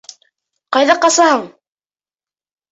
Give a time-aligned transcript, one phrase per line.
[0.77, 1.45] Ҡайҙа ҡасаһың?